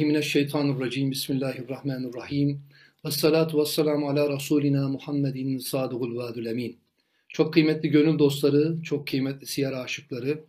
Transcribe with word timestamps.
billahi 0.00 0.12
mineşşeytanirracim. 0.12 1.10
Bismillahirrahmanirrahim. 1.10 2.62
Ve 3.04 3.10
salatu 3.10 3.60
ve 3.60 3.64
selamu 3.64 4.08
ala 4.08 4.36
Resulina 4.36 4.88
Muhammedin 4.88 5.58
sadıgul 5.58 6.16
vadül 6.16 6.46
emin. 6.46 6.78
Çok 7.28 7.52
kıymetli 7.52 7.88
gönül 7.88 8.18
dostları, 8.18 8.82
çok 8.82 9.06
kıymetli 9.06 9.46
siyer 9.46 9.72
aşıkları, 9.72 10.44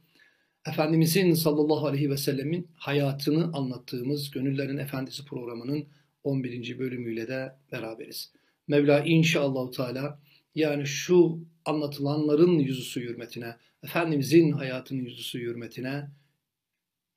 Efendimizin 0.68 1.34
sallallahu 1.34 1.88
aleyhi 1.88 2.10
ve 2.10 2.18
sellemin 2.18 2.68
hayatını 2.76 3.54
anlattığımız 3.54 4.32
Gönüllerin 4.32 4.78
Efendisi 4.78 5.26
programının 5.26 5.86
11. 6.24 6.80
bölümüyle 6.80 7.28
de 7.28 7.52
beraberiz. 7.72 8.32
Mevla 8.68 9.00
inşallah 9.00 9.72
Teala 9.72 10.20
yani 10.56 10.86
şu 10.86 11.40
anlatılanların 11.66 12.60
yüzüsü 12.60 13.02
hürmetine, 13.02 13.56
Efendimizin 13.84 14.52
hayatının 14.52 15.00
yüzüsü 15.00 15.40
hürmetine 15.40 16.10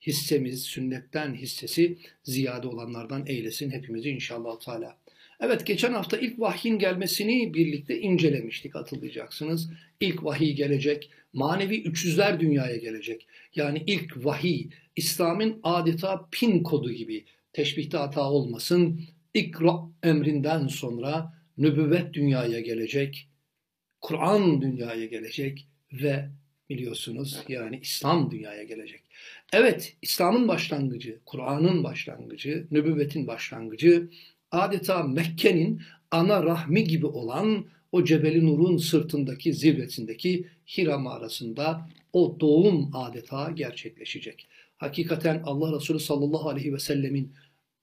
hissemiz, 0.07 0.63
sünnetten 0.63 1.35
hissesi 1.35 1.99
ziyade 2.23 2.67
olanlardan 2.67 3.27
eylesin 3.27 3.71
hepimizi 3.71 4.11
inşallah 4.11 4.61
Teala. 4.61 4.99
Evet 5.41 5.67
geçen 5.67 5.93
hafta 5.93 6.19
ilk 6.19 6.41
vahyin 6.41 6.79
gelmesini 6.79 7.55
birlikte 7.55 8.01
incelemiştik 8.01 8.75
hatırlayacaksınız. 8.75 9.71
İlk 10.01 10.25
vahiy 10.25 10.53
gelecek, 10.53 11.11
manevi 11.33 11.83
üçüzler 11.83 12.41
dünyaya 12.41 12.77
gelecek. 12.77 13.27
Yani 13.55 13.83
ilk 13.87 14.25
vahiy 14.25 14.69
İslam'ın 14.97 15.61
adeta 15.63 16.29
pin 16.33 16.63
kodu 16.63 16.93
gibi 16.93 17.25
teşbihte 17.53 17.97
hata 17.97 18.31
olmasın. 18.31 19.01
İkra 19.35 19.75
emrinden 20.03 20.67
sonra 20.67 21.35
nübüvvet 21.59 22.15
dünyaya 22.15 22.61
gelecek, 22.61 23.29
Kur'an 24.01 24.61
dünyaya 24.61 25.07
gelecek 25.07 25.67
ve 25.93 26.29
biliyorsunuz 26.71 27.39
yani 27.49 27.79
İslam 27.83 28.31
dünyaya 28.31 28.63
gelecek. 28.63 29.01
Evet 29.53 29.97
İslam'ın 30.03 30.49
başlangıcı, 30.49 31.21
Kur'an'ın 31.27 31.85
başlangıcı, 31.85 32.67
nübüvvetin 32.71 33.27
başlangıcı 33.27 34.11
adeta 34.51 35.03
Mekke'nin 35.03 35.83
ana 36.11 36.43
rahmi 36.43 36.85
gibi 36.85 37.07
olan 37.07 37.67
o 37.93 38.05
Cebeli 38.05 38.47
Nur'un 38.47 38.77
sırtındaki 38.77 39.55
zirvesindeki 39.55 40.47
Hira 40.77 40.99
mağarasında 40.99 41.89
o 42.13 42.37
doğum 42.41 42.91
adeta 42.95 43.51
gerçekleşecek. 43.51 44.49
Hakikaten 44.77 45.43
Allah 45.45 45.77
Resulü 45.77 46.01
sallallahu 46.01 46.49
aleyhi 46.49 46.73
ve 46.73 46.79
sellemin 46.79 47.33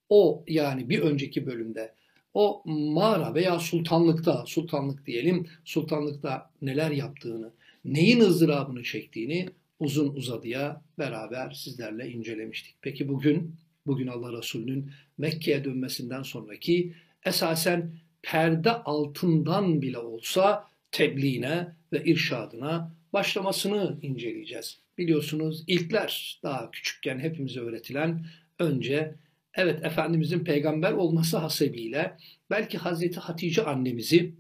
o 0.10 0.44
yani 0.48 0.90
bir 0.90 1.00
önceki 1.00 1.46
bölümde 1.46 1.94
o 2.34 2.64
mağara 2.66 3.36
veya 3.36 3.60
sultanlıkta, 3.60 4.44
sultanlık 4.48 5.06
diyelim, 5.06 5.48
sultanlıkta 5.66 6.50
neler 6.62 6.92
yaptığını, 6.92 7.54
neyin 7.86 8.20
ızdırabını 8.20 8.84
çektiğini 8.84 9.50
uzun 9.82 10.16
uzadıya 10.16 10.82
beraber 11.00 11.52
sizlerle 11.52 12.10
incelemiştik. 12.12 12.76
Peki 12.82 13.08
bugün, 13.08 13.56
bugün 13.86 14.08
Allah 14.08 14.38
Resulü'nün 14.38 14.92
Mekke'ye 15.18 15.64
dönmesinden 15.64 16.24
sonraki 16.24 16.94
esasen 17.26 17.92
perde 18.22 18.72
altından 18.72 19.82
bile 19.82 19.98
olsa 19.98 20.68
tebliğine 20.92 21.76
ve 21.94 22.04
irşadına 22.04 22.92
başlamasını 23.14 23.98
inceleyeceğiz. 24.02 24.80
Biliyorsunuz 24.98 25.64
ilkler 25.68 26.40
daha 26.44 26.72
küçükken 26.72 27.20
hepimize 27.20 27.60
öğretilen 27.60 28.26
önce 28.60 29.16
evet 29.54 29.86
Efendimizin 29.86 30.44
peygamber 30.44 30.92
olması 30.92 31.38
hasebiyle 31.38 32.18
belki 32.50 32.78
Hazreti 32.78 33.20
Hatice 33.20 33.64
annemizi 33.64 34.34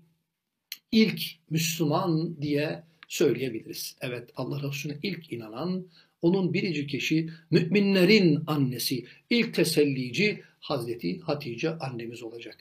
ilk 0.91 1.21
Müslüman 1.49 2.41
diye 2.41 2.83
söyleyebiliriz. 3.11 3.95
Evet 4.01 4.29
Allah 4.35 4.69
Resulüne 4.69 4.97
ilk 5.03 5.33
inanan, 5.33 5.85
onun 6.21 6.53
biricik 6.53 6.93
eşi, 6.93 7.29
müminlerin 7.51 8.39
annesi, 8.47 9.05
ilk 9.29 9.53
tesellici 9.53 10.41
Hazreti 10.59 11.19
Hatice 11.19 11.69
annemiz 11.69 12.23
olacak. 12.23 12.57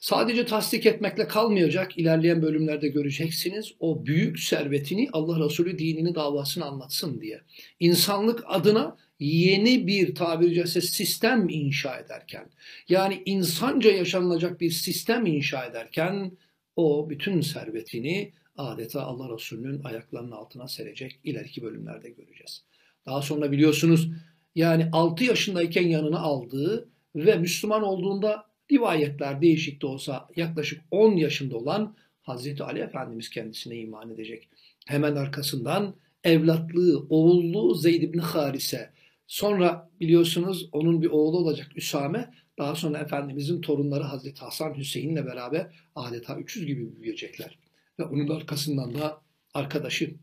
Sadece 0.00 0.44
tasdik 0.44 0.86
etmekle 0.86 1.28
kalmayacak, 1.28 1.98
ilerleyen 1.98 2.42
bölümlerde 2.42 2.88
göreceksiniz. 2.88 3.72
O 3.80 4.06
büyük 4.06 4.38
servetini 4.40 5.08
Allah 5.12 5.44
Resulü 5.44 5.78
dinini 5.78 6.14
davasını 6.14 6.64
anlatsın 6.64 7.20
diye. 7.20 7.40
İnsanlık 7.80 8.44
adına 8.46 8.96
yeni 9.20 9.86
bir 9.86 10.14
tabiri 10.14 10.54
caizse 10.54 10.80
sistem 10.80 11.48
inşa 11.48 11.98
ederken, 11.98 12.50
yani 12.88 13.22
insanca 13.26 13.90
yaşanılacak 13.90 14.60
bir 14.60 14.70
sistem 14.70 15.26
inşa 15.26 15.64
ederken 15.64 16.32
o 16.76 17.10
bütün 17.10 17.40
servetini 17.40 18.32
adeta 18.56 19.02
Allah 19.02 19.34
Resulü'nün 19.34 19.84
ayaklarının 19.84 20.30
altına 20.30 20.68
serecek 20.68 21.20
ileriki 21.24 21.62
bölümlerde 21.62 22.10
göreceğiz. 22.10 22.64
Daha 23.06 23.22
sonra 23.22 23.52
biliyorsunuz 23.52 24.10
yani 24.54 24.88
6 24.92 25.24
yaşındayken 25.24 25.86
yanına 25.86 26.18
aldığı 26.18 26.88
ve 27.16 27.36
Müslüman 27.36 27.82
olduğunda 27.82 28.46
rivayetler 28.72 29.42
değişik 29.42 29.82
de 29.82 29.86
olsa 29.86 30.28
yaklaşık 30.36 30.80
10 30.90 31.16
yaşında 31.16 31.56
olan 31.56 31.96
Hazreti 32.22 32.62
Ali 32.62 32.78
Efendimiz 32.78 33.30
kendisine 33.30 33.76
iman 33.76 34.10
edecek. 34.10 34.48
Hemen 34.86 35.16
arkasından 35.16 35.94
evlatlığı, 36.24 37.06
oğulluğu 37.08 37.74
Zeyd 37.74 38.02
ibn 38.02 38.18
Harise. 38.18 38.90
Sonra 39.26 39.90
biliyorsunuz 40.00 40.68
onun 40.72 41.02
bir 41.02 41.10
oğlu 41.10 41.36
olacak 41.36 41.68
Üsame. 41.76 42.34
Daha 42.58 42.74
sonra 42.74 42.98
Efendimizin 42.98 43.60
torunları 43.60 44.04
Hazreti 44.04 44.40
Hasan 44.40 44.74
Hüseyin'le 44.74 45.26
beraber 45.26 45.66
adeta 45.96 46.38
300 46.38 46.66
gibi 46.66 47.00
büyüyecekler. 47.00 47.58
Ve 47.98 48.04
onun 48.04 48.28
arkasından 48.28 48.94
da 48.94 49.20
arkadaşı 49.54 50.14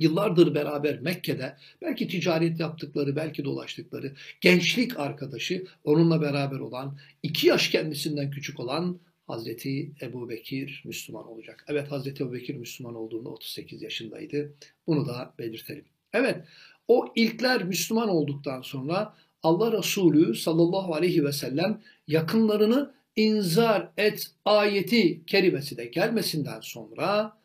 yıllardır 0.00 0.54
beraber 0.54 1.00
Mekke'de 1.00 1.56
belki 1.82 2.08
ticaret 2.08 2.60
yaptıkları, 2.60 3.16
belki 3.16 3.44
dolaştıkları 3.44 4.14
gençlik 4.40 4.98
arkadaşı 4.98 5.66
onunla 5.84 6.20
beraber 6.20 6.58
olan, 6.58 6.98
iki 7.22 7.46
yaş 7.46 7.68
kendisinden 7.68 8.30
küçük 8.30 8.60
olan 8.60 9.00
Hazreti 9.26 9.92
Ebu 10.02 10.28
Bekir 10.28 10.82
Müslüman 10.84 11.28
olacak. 11.28 11.64
Evet 11.68 11.90
Hazreti 11.90 12.22
Ebu 12.22 12.32
Bekir 12.32 12.54
Müslüman 12.54 12.94
olduğunda 12.94 13.28
38 13.28 13.82
yaşındaydı. 13.82 14.54
Bunu 14.86 15.06
da 15.06 15.34
belirtelim. 15.38 15.84
Evet 16.12 16.44
o 16.88 17.12
ilkler 17.16 17.64
Müslüman 17.64 18.08
olduktan 18.08 18.62
sonra 18.62 19.14
Allah 19.42 19.78
Resulü 19.78 20.34
sallallahu 20.34 20.94
aleyhi 20.94 21.24
ve 21.24 21.32
sellem 21.32 21.80
yakınlarını 22.08 22.93
inzar 23.16 23.92
et 23.96 24.26
ayeti 24.44 25.26
kerimesi 25.26 25.76
de 25.76 25.84
gelmesinden 25.84 26.60
sonra 26.60 27.38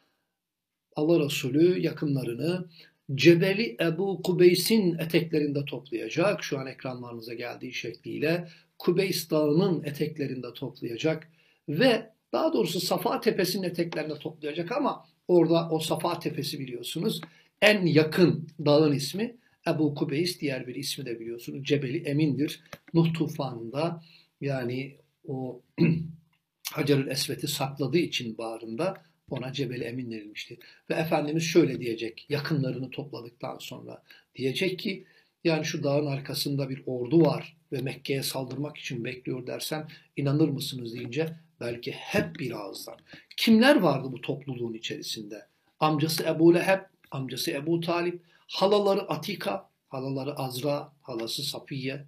Allah 0.96 1.26
Resulü 1.26 1.80
yakınlarını 1.82 2.68
Cebeli 3.16 3.78
Ebu 3.82 4.22
Kubeys'in 4.22 4.98
eteklerinde 4.98 5.66
toplayacak. 5.66 6.44
Şu 6.44 6.60
an 6.60 6.68
ekranlarınıza 6.68 7.34
geldiği 7.34 7.74
şekliyle 7.74 8.48
Kubeys 8.78 9.30
Dağı'nın 9.30 9.84
eteklerinde 9.84 10.54
toplayacak 10.54 11.32
ve 11.70 12.10
daha 12.34 12.54
doğrusu 12.54 12.80
Safa 12.80 13.22
Tepesi'nin 13.22 13.64
eteklerinde 13.64 14.20
toplayacak 14.20 14.72
ama 14.72 15.06
orada 15.28 15.70
o 15.70 15.80
Safa 15.80 16.20
Tepesi 16.20 16.60
biliyorsunuz 16.60 17.22
en 17.62 17.86
yakın 17.86 18.48
dağın 18.66 18.94
ismi 18.94 19.36
Ebu 19.68 19.96
Kubeys 19.96 20.42
diğer 20.42 20.68
bir 20.68 20.76
ismi 20.76 21.06
de 21.06 21.20
biliyorsunuz 21.20 21.64
Cebeli 21.64 21.98
Emin'dir. 21.98 22.64
Nuh 22.94 23.14
tufanında 23.14 24.04
yani 24.42 24.98
o 25.30 25.62
Hacerül 26.72 27.08
Esvet'i 27.08 27.48
sakladığı 27.48 27.98
için 27.98 28.38
bağrında 28.38 29.04
ona 29.30 29.54
Cebel 29.54 29.82
Emin 29.82 30.12
verilmişti. 30.12 30.58
Ve 30.90 30.94
Efendimiz 30.94 31.44
şöyle 31.44 31.80
diyecek 31.80 32.26
yakınlarını 32.30 32.90
topladıktan 32.90 33.58
sonra. 33.58 34.04
Diyecek 34.36 34.80
ki 34.80 35.06
yani 35.44 35.66
şu 35.66 35.84
dağın 35.84 36.06
arkasında 36.06 36.70
bir 36.70 36.84
ordu 36.86 37.22
var 37.22 37.58
ve 37.72 37.82
Mekke'ye 37.82 38.24
saldırmak 38.24 38.78
için 38.78 39.06
bekliyor 39.06 39.48
dersem 39.48 39.88
inanır 40.18 40.50
mısınız 40.50 40.96
deyince 40.96 41.36
belki 41.60 41.92
hep 41.92 42.40
bir 42.40 42.52
ağızdan. 42.52 42.98
Kimler 43.38 43.76
vardı 43.76 44.08
bu 44.12 44.22
topluluğun 44.22 44.74
içerisinde? 44.74 45.46
Amcası 45.80 46.24
Ebu 46.24 46.54
Leheb, 46.54 46.80
amcası 47.12 47.52
Ebu 47.52 47.80
Talip, 47.80 48.22
halaları 48.48 49.02
Atika, 49.02 49.70
halaları 49.90 50.34
Azra, 50.34 50.94
halası 51.02 51.44
Safiye. 51.44 52.06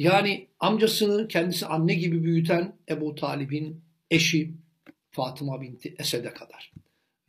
Yani 0.00 0.48
amcasını 0.60 1.28
kendisi 1.28 1.66
anne 1.66 1.94
gibi 1.94 2.24
büyüten 2.24 2.76
Ebu 2.88 3.14
Talib'in 3.14 3.80
eşi 4.10 4.54
Fatıma 5.10 5.60
binti 5.60 5.94
Esed'e 5.98 6.34
kadar. 6.34 6.72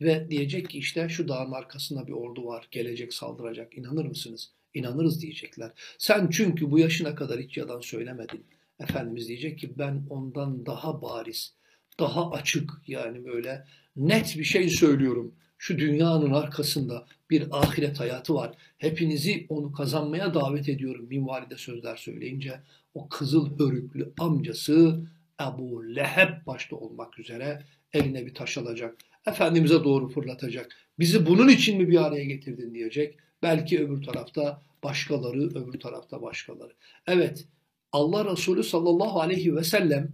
Ve 0.00 0.30
diyecek 0.30 0.70
ki 0.70 0.78
işte 0.78 1.08
şu 1.08 1.28
dağın 1.28 1.52
arkasında 1.52 2.06
bir 2.06 2.12
ordu 2.12 2.46
var, 2.46 2.68
gelecek 2.70 3.14
saldıracak. 3.14 3.78
İnanır 3.78 4.04
mısınız? 4.04 4.52
İnanırız 4.74 5.22
diyecekler. 5.22 5.70
Sen 5.98 6.28
çünkü 6.30 6.70
bu 6.70 6.78
yaşına 6.78 7.14
kadar 7.14 7.40
hiç 7.40 7.56
yalan 7.56 7.80
söylemedin. 7.80 8.46
Efendimiz 8.80 9.28
diyecek 9.28 9.58
ki 9.58 9.78
ben 9.78 10.06
ondan 10.10 10.66
daha 10.66 11.02
bariz, 11.02 11.54
daha 11.98 12.30
açık 12.30 12.70
yani 12.86 13.24
böyle 13.24 13.64
net 13.96 14.38
bir 14.38 14.44
şey 14.44 14.68
söylüyorum. 14.68 15.34
Şu 15.62 15.78
dünyanın 15.78 16.32
arkasında 16.32 17.06
bir 17.30 17.46
ahiret 17.50 18.00
hayatı 18.00 18.34
var. 18.34 18.54
Hepinizi 18.78 19.46
onu 19.48 19.72
kazanmaya 19.72 20.34
davet 20.34 20.68
ediyorum. 20.68 21.06
Minvalide 21.08 21.56
sözler 21.56 21.96
söyleyince 21.96 22.60
o 22.94 23.08
kızıl 23.08 23.58
hörüklü 23.58 24.12
amcası 24.18 25.06
Ebu 25.42 25.96
Leheb 25.96 26.46
başta 26.46 26.76
olmak 26.76 27.18
üzere 27.18 27.62
eline 27.92 28.26
bir 28.26 28.34
taş 28.34 28.58
alacak. 28.58 28.96
Efendimiz'e 29.26 29.84
doğru 29.84 30.08
fırlatacak. 30.08 30.76
Bizi 30.98 31.26
bunun 31.26 31.48
için 31.48 31.78
mi 31.78 31.88
bir 31.88 32.06
araya 32.06 32.24
getirdin 32.24 32.74
diyecek. 32.74 33.18
Belki 33.42 33.84
öbür 33.84 34.02
tarafta 34.02 34.62
başkaları, 34.82 35.42
öbür 35.42 35.80
tarafta 35.80 36.22
başkaları. 36.22 36.72
Evet, 37.06 37.46
Allah 37.92 38.32
Resulü 38.32 38.62
sallallahu 38.62 39.20
aleyhi 39.20 39.56
ve 39.56 39.64
sellem 39.64 40.12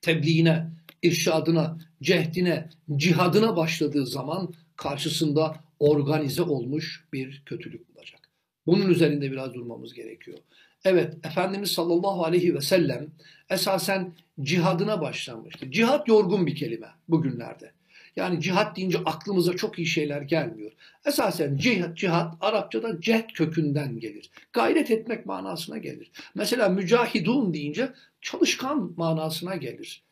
tebliğine, 0.00 0.70
irşadına, 1.02 1.78
cehdine, 2.02 2.68
cihadına 2.96 3.56
başladığı 3.56 4.06
zaman 4.06 4.54
karşısında 4.76 5.56
organize 5.78 6.42
olmuş 6.42 7.04
bir 7.12 7.42
kötülük 7.46 7.94
bulacak. 7.94 8.20
Bunun 8.66 8.88
üzerinde 8.90 9.32
biraz 9.32 9.54
durmamız 9.54 9.94
gerekiyor. 9.94 10.38
Evet, 10.84 11.26
Efendimiz 11.26 11.70
sallallahu 11.70 12.24
aleyhi 12.24 12.54
ve 12.54 12.60
sellem 12.60 13.06
esasen 13.50 14.12
cihadına 14.40 15.00
başlanmıştı. 15.00 15.70
Cihat 15.70 16.08
yorgun 16.08 16.46
bir 16.46 16.56
kelime 16.56 16.88
bugünlerde. 17.08 17.72
Yani 18.16 18.40
cihat 18.40 18.76
deyince 18.76 18.98
aklımıza 18.98 19.56
çok 19.56 19.78
iyi 19.78 19.86
şeyler 19.86 20.22
gelmiyor. 20.22 20.72
Esasen 21.06 21.56
cihat, 21.56 21.96
cihat 21.96 22.34
Arapçada 22.40 23.00
cehd 23.00 23.30
kökünden 23.34 23.98
gelir. 23.98 24.30
Gayret 24.52 24.90
etmek 24.90 25.26
manasına 25.26 25.78
gelir. 25.78 26.10
Mesela 26.34 26.68
mücahidun 26.68 27.54
deyince 27.54 27.92
çalışkan 28.20 28.92
manasına 28.96 29.56
gelir. 29.56 30.02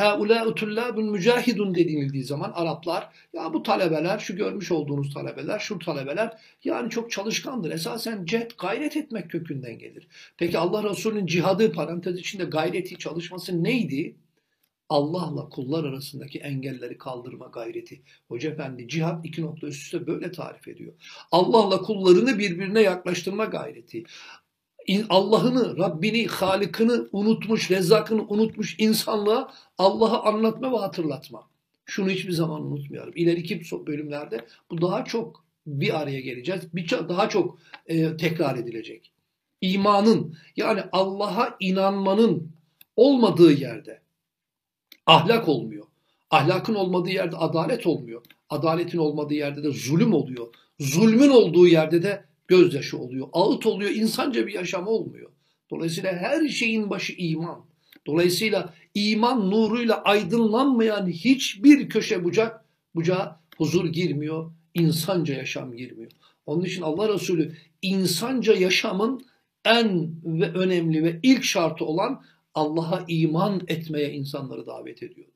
Haulâ 0.00 0.54
tullâbun 0.54 1.10
mücahidun 1.10 1.74
denildiği 1.74 2.24
zaman 2.24 2.52
Araplar 2.54 3.08
ya 3.32 3.54
bu 3.54 3.62
talebeler 3.62 4.18
şu 4.18 4.36
görmüş 4.36 4.72
olduğunuz 4.72 5.14
talebeler 5.14 5.58
şu 5.58 5.78
talebeler 5.78 6.38
yani 6.64 6.90
çok 6.90 7.10
çalışkandır. 7.10 7.70
Esasen 7.70 8.24
cehd 8.24 8.50
gayret 8.58 8.96
etmek 8.96 9.30
kökünden 9.30 9.78
gelir. 9.78 10.08
Peki 10.36 10.58
Allah 10.58 10.90
Resulü'nün 10.90 11.26
cihadı 11.26 11.72
parantez 11.72 12.18
içinde 12.18 12.44
gayreti 12.44 12.98
çalışması 12.98 13.64
neydi? 13.64 14.16
Allah'la 14.88 15.48
kullar 15.48 15.84
arasındaki 15.84 16.38
engelleri 16.38 16.98
kaldırma 16.98 17.46
gayreti. 17.46 18.02
Hoca 18.28 18.50
Efendi 18.50 18.88
cihat 18.88 19.26
iki 19.26 19.42
nokta 19.42 19.66
üst 19.66 19.82
üste 19.82 20.06
böyle 20.06 20.32
tarif 20.32 20.68
ediyor. 20.68 20.92
Allah'la 21.32 21.82
kullarını 21.82 22.38
birbirine 22.38 22.80
yaklaştırma 22.80 23.44
gayreti. 23.44 24.04
Allah'ını, 25.08 25.78
Rabbini, 25.78 26.26
Halık'ını 26.26 27.08
unutmuş, 27.12 27.70
Rezzak'ını 27.70 28.26
unutmuş 28.28 28.76
insanlığa 28.78 29.52
Allah'ı 29.78 30.20
anlatma 30.20 30.72
ve 30.72 30.76
hatırlatma. 30.76 31.50
Şunu 31.84 32.10
hiçbir 32.10 32.32
zaman 32.32 32.62
unutmayalım. 32.62 33.12
İleriki 33.16 33.60
bölümlerde 33.86 34.46
bu 34.70 34.82
daha 34.82 35.04
çok 35.04 35.44
bir 35.66 36.00
araya 36.00 36.20
geleceğiz. 36.20 36.74
Bir 36.74 36.90
daha 36.90 37.28
çok 37.28 37.58
e, 37.86 38.16
tekrar 38.16 38.56
edilecek. 38.56 39.12
İmanın 39.60 40.36
yani 40.56 40.82
Allah'a 40.92 41.56
inanmanın 41.60 42.52
olmadığı 42.96 43.52
yerde 43.52 44.00
ahlak 45.06 45.48
olmuyor. 45.48 45.86
Ahlakın 46.30 46.74
olmadığı 46.74 47.10
yerde 47.10 47.36
adalet 47.36 47.86
olmuyor. 47.86 48.22
Adaletin 48.50 48.98
olmadığı 48.98 49.34
yerde 49.34 49.62
de 49.62 49.70
zulüm 49.70 50.14
oluyor. 50.14 50.46
Zulmün 50.80 51.30
olduğu 51.30 51.66
yerde 51.66 52.02
de 52.02 52.24
gözyaşı 52.50 52.98
oluyor. 52.98 53.28
Ağıt 53.32 53.66
oluyor. 53.66 53.90
insanca 53.90 54.46
bir 54.46 54.52
yaşam 54.52 54.86
olmuyor. 54.86 55.30
Dolayısıyla 55.70 56.12
her 56.12 56.48
şeyin 56.48 56.90
başı 56.90 57.12
iman. 57.18 57.64
Dolayısıyla 58.06 58.74
iman 58.94 59.50
nuruyla 59.50 60.02
aydınlanmayan 60.02 61.06
hiçbir 61.06 61.88
köşe 61.88 62.24
bucak 62.24 62.64
bucağa 62.94 63.40
huzur 63.56 63.92
girmiyor. 63.92 64.52
insanca 64.74 65.34
yaşam 65.34 65.76
girmiyor. 65.76 66.10
Onun 66.46 66.64
için 66.64 66.82
Allah 66.82 67.14
Resulü 67.14 67.56
insanca 67.82 68.54
yaşamın 68.54 69.20
en 69.64 70.10
ve 70.24 70.52
önemli 70.52 71.04
ve 71.04 71.20
ilk 71.22 71.44
şartı 71.44 71.84
olan 71.84 72.22
Allah'a 72.54 73.04
iman 73.08 73.62
etmeye 73.68 74.12
insanları 74.12 74.66
davet 74.66 75.02
ediyor. 75.02 75.28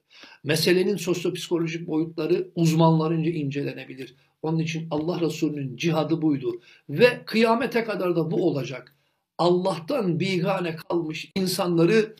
Meselenin 0.44 0.96
sosyopsikolojik 0.96 1.87
boyutları 1.87 2.49
uzmanlarınca 2.55 3.31
incelenebilir. 3.31 4.14
Onun 4.44 4.58
için 4.58 4.87
Allah 4.91 5.20
Resulü'nün 5.20 5.76
cihadı 5.76 6.23
buydu. 6.23 6.61
Ve 6.88 7.25
kıyamete 7.25 7.85
kadar 7.85 8.17
da 8.17 8.31
bu 8.31 8.49
olacak. 8.49 8.94
Allah'tan 9.38 10.20
bigane 10.20 10.76
kalmış 10.76 11.32
insanları 11.37 12.17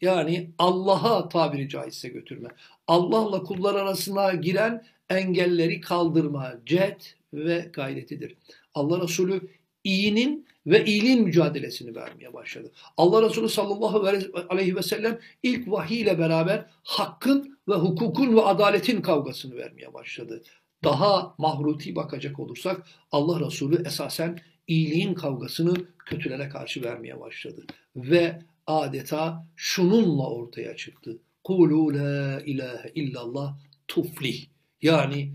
yani 0.00 0.50
Allah'a 0.58 1.28
tabiri 1.28 1.68
caizse 1.68 2.08
götürme. 2.08 2.48
Allah'la 2.86 3.42
kullar 3.42 3.74
arasına 3.74 4.32
giren 4.32 4.84
engelleri 5.10 5.80
kaldırma, 5.80 6.52
cet 6.66 7.14
ve 7.32 7.70
gayretidir. 7.72 8.36
Allah 8.74 9.02
Resulü 9.02 9.40
iyinin 9.84 10.46
ve 10.66 10.84
iyiliğin 10.84 11.24
mücadelesini 11.24 11.94
vermeye 11.94 12.32
başladı. 12.32 12.72
Allah 12.96 13.22
Resulü 13.22 13.48
sallallahu 13.48 14.06
aleyhi 14.48 14.76
ve 14.76 14.82
sellem 14.82 15.18
ilk 15.42 15.70
vahiy 15.70 16.00
ile 16.00 16.18
beraber 16.18 16.66
hakkın 16.82 17.58
ve 17.68 17.74
hukukun 17.74 18.36
ve 18.36 18.42
adaletin 18.42 19.00
kavgasını 19.00 19.56
vermeye 19.56 19.94
başladı. 19.94 20.42
Daha 20.84 21.34
mahruti 21.38 21.96
bakacak 21.96 22.40
olursak 22.40 22.86
Allah 23.12 23.46
Resulü 23.46 23.82
esasen 23.86 24.40
iyiliğin 24.66 25.14
kavgasını 25.14 25.74
kötülere 25.98 26.48
karşı 26.48 26.82
vermeye 26.82 27.20
başladı. 27.20 27.64
Ve 27.96 28.38
adeta 28.66 29.46
şununla 29.56 30.30
ortaya 30.30 30.76
çıktı. 30.76 31.18
Kulu 31.44 31.94
la 31.94 32.40
ilahe 32.40 32.92
illallah 32.94 33.58
tuflih. 33.88 34.46
Yani 34.82 35.32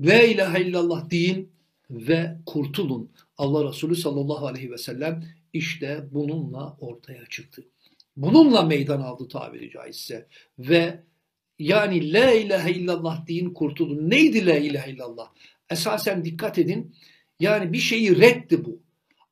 la 0.00 0.22
ilahe 0.22 0.62
illallah 0.62 1.10
deyin 1.10 1.52
ve 1.90 2.36
kurtulun. 2.46 3.10
Allah 3.38 3.68
Resulü 3.68 3.96
sallallahu 3.96 4.46
aleyhi 4.46 4.70
ve 4.70 4.78
sellem 4.78 5.24
işte 5.52 6.08
bununla 6.12 6.76
ortaya 6.80 7.26
çıktı. 7.26 7.62
Bununla 8.16 8.62
meydan 8.62 9.00
aldı 9.00 9.28
tabiri 9.28 9.70
caizse. 9.70 10.26
Ve 10.58 11.02
yani 11.60 12.12
la 12.12 12.32
ilahe 12.32 12.72
illallah 12.72 13.26
deyin 13.26 13.54
kurtulun. 13.54 14.10
Neydi 14.10 14.46
la 14.46 14.56
ilahe 14.56 14.90
illallah? 14.90 15.28
Esasen 15.70 16.24
dikkat 16.24 16.58
edin. 16.58 16.94
Yani 17.40 17.72
bir 17.72 17.78
şeyi 17.78 18.20
reddi 18.20 18.64
bu. 18.64 18.82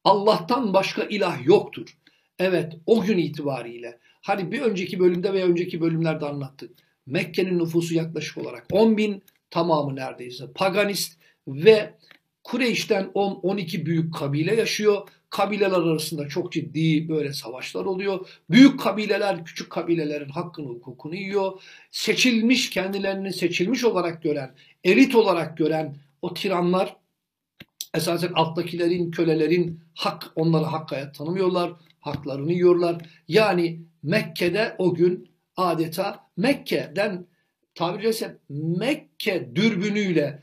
Allah'tan 0.04 0.72
başka 0.72 1.04
ilah 1.04 1.46
yoktur. 1.46 1.96
Evet 2.38 2.72
o 2.86 3.02
gün 3.02 3.18
itibariyle 3.18 3.98
hani 4.22 4.52
bir 4.52 4.60
önceki 4.60 5.00
bölümde 5.00 5.32
veya 5.32 5.46
önceki 5.46 5.80
bölümlerde 5.80 6.26
anlattık. 6.26 6.70
Mekke'nin 7.06 7.58
nüfusu 7.58 7.94
yaklaşık 7.94 8.38
olarak 8.38 8.66
10 8.72 8.96
bin 8.96 9.22
tamamı 9.50 9.96
neredeyse 9.96 10.52
paganist 10.54 11.18
ve 11.48 11.94
Kureyş'ten 12.44 13.04
10-12 13.04 13.86
büyük 13.86 14.14
kabile 14.14 14.54
yaşıyor. 14.54 15.08
Kabileler 15.30 15.76
arasında 15.76 16.28
çok 16.28 16.52
ciddi 16.52 17.08
böyle 17.08 17.32
savaşlar 17.32 17.84
oluyor. 17.84 18.28
Büyük 18.50 18.80
kabileler 18.80 19.44
küçük 19.44 19.70
kabilelerin 19.70 20.28
hakkını 20.28 20.66
hukukunu 20.66 21.14
yiyor. 21.14 21.62
Seçilmiş 21.90 22.70
kendilerini 22.70 23.32
seçilmiş 23.32 23.84
olarak 23.84 24.22
gören, 24.22 24.54
elit 24.84 25.14
olarak 25.14 25.56
gören 25.56 25.96
o 26.22 26.34
tiranlar 26.34 26.96
esasen 27.94 28.32
alttakilerin, 28.34 29.10
kölelerin 29.10 29.80
hak, 29.94 30.32
onları 30.34 30.64
hak 30.64 30.92
hayat 30.92 31.14
tanımıyorlar. 31.14 31.72
Haklarını 32.00 32.52
yiyorlar. 32.52 32.96
Yani 33.28 33.80
Mekke'de 34.02 34.74
o 34.78 34.94
gün 34.94 35.28
adeta 35.56 36.26
Mekke'den 36.36 37.26
tabiri 37.74 38.02
caizse 38.02 38.38
Mekke 38.48 39.50
dürbünüyle 39.54 40.42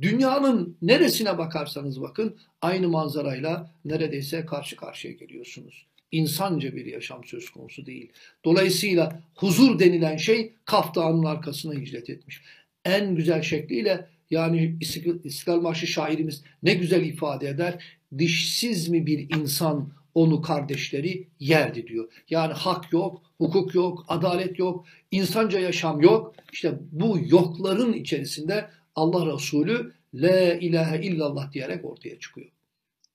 dünyanın 0.00 0.76
neresine 0.82 1.38
bakarsanız 1.38 2.00
bakın 2.00 2.36
aynı 2.62 2.88
manzarayla 2.88 3.70
neredeyse 3.84 4.46
karşı 4.46 4.76
karşıya 4.76 5.14
geliyorsunuz. 5.14 5.86
İnsanca 6.12 6.76
bir 6.76 6.86
yaşam 6.86 7.24
söz 7.24 7.50
konusu 7.50 7.86
değil. 7.86 8.12
Dolayısıyla 8.44 9.20
huzur 9.34 9.78
denilen 9.78 10.16
şey 10.16 10.52
Kaf 10.64 10.94
Dağı'nın 10.94 11.24
arkasına 11.24 11.74
hicret 11.74 12.10
etmiş. 12.10 12.42
En 12.84 13.14
güzel 13.14 13.42
şekliyle 13.42 14.08
yani 14.30 14.76
İstiklal 15.24 15.60
Marşı 15.60 15.86
şairimiz 15.86 16.42
ne 16.62 16.74
güzel 16.74 17.02
ifade 17.02 17.48
eder. 17.48 17.84
Dişsiz 18.18 18.88
mi 18.88 19.06
bir 19.06 19.36
insan 19.36 19.92
onu 20.14 20.42
kardeşleri 20.42 21.26
yerdi 21.40 21.86
diyor. 21.86 22.08
Yani 22.30 22.52
hak 22.52 22.92
yok, 22.92 23.22
hukuk 23.38 23.74
yok, 23.74 24.04
adalet 24.08 24.58
yok, 24.58 24.86
insanca 25.10 25.58
yaşam 25.58 26.00
yok. 26.00 26.34
İşte 26.52 26.74
bu 26.92 27.18
yokların 27.26 27.92
içerisinde 27.92 28.70
Allah 28.96 29.34
Resulü 29.34 29.92
La 30.14 30.54
ilahe 30.54 31.02
illallah 31.02 31.52
diyerek 31.52 31.84
ortaya 31.84 32.18
çıkıyor. 32.18 32.48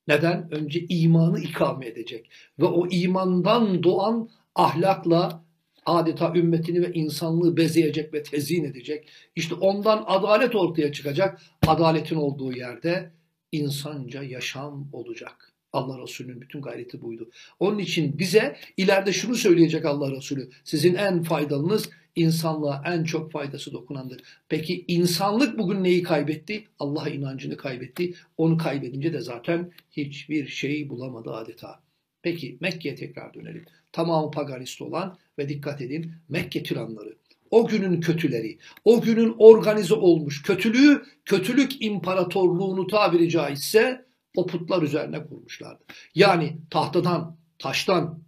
Neden? 0.07 0.51
Önce 0.51 0.85
imanı 0.89 1.39
ikame 1.39 1.87
edecek. 1.87 2.29
Ve 2.59 2.65
o 2.65 2.87
imandan 2.87 3.83
doğan 3.83 4.29
ahlakla 4.55 5.43
adeta 5.85 6.33
ümmetini 6.35 6.81
ve 6.81 6.93
insanlığı 6.93 7.57
bezeyecek 7.57 8.13
ve 8.13 8.23
tezyin 8.23 8.63
edecek. 8.63 9.07
İşte 9.35 9.55
ondan 9.55 10.03
adalet 10.07 10.55
ortaya 10.55 10.91
çıkacak. 10.91 11.41
Adaletin 11.67 12.15
olduğu 12.15 12.53
yerde 12.53 13.11
insanca 13.51 14.23
yaşam 14.23 14.89
olacak. 14.93 15.48
Allah 15.73 16.01
Resulü'nün 16.01 16.41
bütün 16.41 16.61
gayreti 16.61 17.01
buydu. 17.01 17.29
Onun 17.59 17.79
için 17.79 18.19
bize 18.19 18.55
ileride 18.77 19.13
şunu 19.13 19.35
söyleyecek 19.35 19.85
Allah 19.85 20.11
Resulü. 20.11 20.49
Sizin 20.63 20.95
en 20.95 21.23
faydalınız 21.23 21.89
insanlığa 22.15 22.83
en 22.85 23.03
çok 23.03 23.31
faydası 23.31 23.73
dokunandır. 23.73 24.21
Peki 24.49 24.85
insanlık 24.87 25.57
bugün 25.57 25.83
neyi 25.83 26.03
kaybetti? 26.03 26.63
Allah'a 26.79 27.09
inancını 27.09 27.57
kaybetti. 27.57 28.13
Onu 28.37 28.57
kaybedince 28.57 29.13
de 29.13 29.21
zaten 29.21 29.71
hiçbir 29.91 30.47
şey 30.47 30.89
bulamadı 30.89 31.31
adeta. 31.31 31.79
Peki 32.21 32.57
Mekke'ye 32.59 32.95
tekrar 32.95 33.33
dönelim. 33.33 33.65
Tamamı 33.91 34.31
paganist 34.31 34.81
olan 34.81 35.17
ve 35.37 35.49
dikkat 35.49 35.81
edin 35.81 36.11
Mekke 36.29 36.63
tiranları. 36.63 37.17
O 37.51 37.67
günün 37.67 38.01
kötüleri, 38.01 38.57
o 38.85 39.01
günün 39.01 39.35
organize 39.37 39.93
olmuş 39.93 40.41
kötülüğü, 40.41 41.03
kötülük 41.25 41.81
imparatorluğunu 41.81 42.87
tabiri 42.87 43.29
caizse 43.29 44.05
o 44.35 44.45
putlar 44.45 44.81
üzerine 44.81 45.27
kurmuşlardı. 45.27 45.83
Yani 46.15 46.57
tahtadan 46.69 47.37
taştan, 47.59 48.23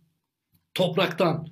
topraktan, 0.74 1.48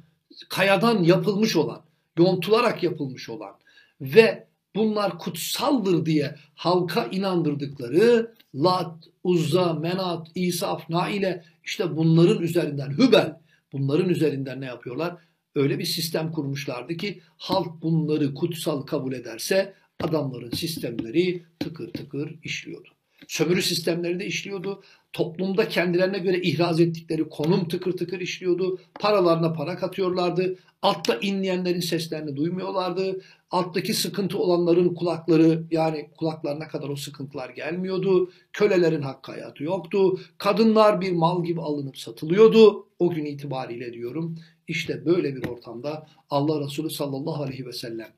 kayadan 0.50 1.04
yapılmış 1.04 1.56
olan, 1.56 1.86
yontularak 2.18 2.84
yapılmış 2.84 3.30
olan 3.30 3.56
ve 4.02 4.48
bunlar 4.76 5.20
kutsaldır 5.20 6.06
diye 6.06 6.36
halka 6.56 7.06
inandırdıkları 7.06 8.36
Lat, 8.56 9.04
Uzza, 9.24 9.74
Menat, 9.74 10.28
İsaf, 10.36 10.90
Naile 10.90 11.44
işte 11.64 11.98
bunların 11.98 12.42
üzerinden 12.44 12.92
Hübel 12.92 13.40
bunların 13.72 14.10
üzerinden 14.10 14.62
ne 14.62 14.66
yapıyorlar? 14.66 15.16
Öyle 15.56 15.80
bir 15.80 15.86
sistem 15.86 16.32
kurmuşlardı 16.32 16.98
ki 16.98 17.22
halk 17.38 17.82
bunları 17.82 18.34
kutsal 18.34 18.82
kabul 18.82 19.14
ederse 19.14 19.74
adamların 20.04 20.52
sistemleri 20.52 21.46
tıkır 21.60 21.94
tıkır 21.94 22.40
işliyordu. 22.44 22.99
Sömürü 23.28 23.62
sistemleri 23.62 24.20
de 24.20 24.26
işliyordu. 24.26 24.84
Toplumda 25.14 25.68
kendilerine 25.68 26.20
göre 26.20 26.42
ihraz 26.42 26.80
ettikleri 26.80 27.30
konum 27.30 27.68
tıkır 27.68 27.92
tıkır 27.92 28.20
işliyordu. 28.20 28.80
Paralarına 29.00 29.54
para 29.54 29.78
katıyorlardı. 29.78 30.60
Altta 30.82 31.16
inleyenlerin 31.22 31.80
seslerini 31.80 32.36
duymuyorlardı. 32.36 33.22
Alttaki 33.52 33.94
sıkıntı 33.94 34.38
olanların 34.38 34.96
kulakları 34.96 35.64
yani 35.72 36.10
kulaklarına 36.18 36.68
kadar 36.68 36.90
o 36.90 36.96
sıkıntılar 36.96 37.50
gelmiyordu. 37.50 38.32
Kölelerin 38.54 39.02
hakkı 39.02 39.32
hayatı 39.32 39.64
yoktu. 39.64 40.20
Kadınlar 40.38 41.02
bir 41.02 41.12
mal 41.12 41.44
gibi 41.44 41.62
alınıp 41.62 41.98
satılıyordu. 41.98 42.88
O 43.00 43.10
gün 43.10 43.26
itibariyle 43.26 43.94
diyorum. 43.94 44.36
İşte 44.68 45.06
böyle 45.06 45.36
bir 45.36 45.48
ortamda 45.48 46.08
Allah 46.30 46.66
Resulü 46.66 46.90
sallallahu 46.90 47.44
aleyhi 47.44 47.66
ve 47.66 47.74
sellem 47.74 48.10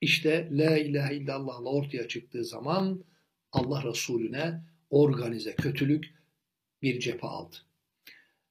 işte 0.00 0.48
La 0.52 0.78
ilahe 0.78 1.16
illallah'la 1.16 1.70
ortaya 1.70 2.08
çıktığı 2.08 2.44
zaman 2.44 3.04
Allah 3.56 3.82
Resulüne 3.84 4.60
organize 4.90 5.54
kötülük 5.54 6.14
bir 6.82 7.00
cephe 7.00 7.26
aldı. 7.26 7.56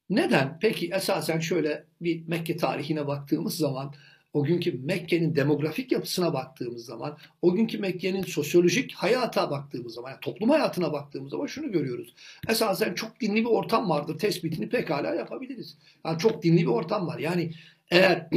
Neden? 0.10 0.58
Peki 0.62 0.90
esasen 0.94 1.40
şöyle 1.40 1.86
bir 2.02 2.28
Mekke 2.28 2.58
tarihine 2.58 3.08
baktığımız 3.08 3.58
zaman 3.58 3.94
o 4.36 4.44
günkü 4.44 4.74
Mekke'nin 4.74 5.36
demografik 5.36 5.92
yapısına 5.92 6.34
baktığımız 6.34 6.86
zaman, 6.86 7.18
o 7.42 7.56
günkü 7.56 7.78
Mekke'nin 7.78 8.24
sosyolojik 8.24 8.94
hayata 8.94 9.52
baktığımız 9.52 9.94
zaman, 9.94 10.10
yani 10.10 10.20
toplum 10.20 10.50
hayatına 10.50 10.94
baktığımız 10.94 11.32
zaman 11.32 11.46
şunu 11.46 11.72
görüyoruz. 11.72 12.14
Esasen 12.50 12.94
çok 12.94 13.20
dinli 13.20 13.36
bir 13.36 13.50
ortam 13.50 13.90
vardır. 13.90 14.18
Tespitini 14.18 14.70
pekala 14.70 15.16
yapabiliriz. 15.16 15.78
Yani 16.06 16.20
çok 16.20 16.44
dinli 16.44 16.62
bir 16.62 16.66
ortam 16.66 17.08
var. 17.08 17.20
Yani 17.20 17.54
eğer 17.92 18.30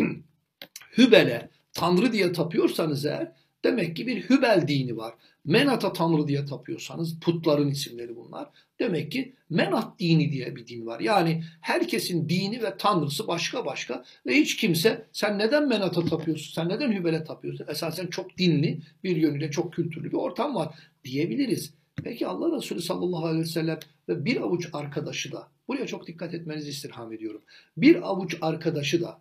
Hübel'e 0.98 1.50
Tanrı 1.72 2.12
diye 2.12 2.32
tapıyorsanız 2.32 3.04
eğer 3.04 3.32
demek 3.64 3.96
ki 3.96 4.06
bir 4.06 4.22
Hübel 4.30 4.64
dini 4.68 4.96
var. 4.96 5.14
Menat'a 5.44 5.92
Tanrı 5.92 6.28
diye 6.28 6.44
tapıyorsanız 6.44 7.20
putların 7.20 7.70
isimleri 7.70 8.16
bunlar. 8.16 8.48
Demek 8.80 9.12
ki 9.12 9.34
Menat 9.50 9.98
dini 9.98 10.32
diye 10.32 10.56
bir 10.56 10.66
din 10.66 10.86
var. 10.86 11.00
Yani 11.00 11.44
herkesin 11.60 12.28
dini 12.28 12.62
ve 12.62 12.76
tanrısı 12.76 13.26
başka 13.26 13.66
başka 13.66 14.04
ve 14.26 14.36
hiç 14.36 14.56
kimse 14.56 15.06
sen 15.12 15.38
neden 15.38 15.68
Menat'a 15.68 16.04
tapıyorsun, 16.04 16.54
sen 16.54 16.68
neden 16.68 16.92
Hübel'e 16.92 17.24
tapıyorsun? 17.24 17.66
Esasen 17.68 18.06
çok 18.06 18.38
dinli 18.38 18.80
bir 19.04 19.16
yönüyle 19.16 19.50
çok 19.50 19.72
kültürlü 19.72 20.10
bir 20.10 20.16
ortam 20.16 20.54
var 20.54 20.74
diyebiliriz. 21.04 21.74
Peki 22.04 22.26
Allah 22.26 22.56
Resulü 22.56 22.82
sallallahu 22.82 23.26
aleyhi 23.26 23.44
ve 23.44 23.48
sellem 23.48 23.78
ve 24.08 24.24
bir 24.24 24.40
avuç 24.40 24.68
arkadaşı 24.72 25.32
da 25.32 25.48
buraya 25.68 25.86
çok 25.86 26.06
dikkat 26.06 26.34
etmenizi 26.34 26.70
istirham 26.70 27.12
ediyorum. 27.12 27.42
Bir 27.76 28.08
avuç 28.08 28.36
arkadaşı 28.40 29.02
da 29.02 29.20